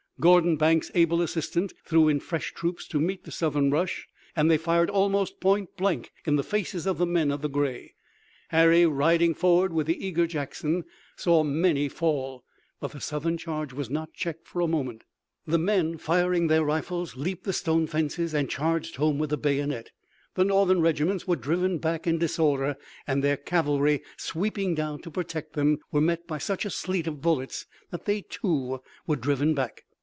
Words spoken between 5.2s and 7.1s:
point blank in the faces of the